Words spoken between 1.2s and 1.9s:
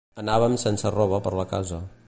per la casa.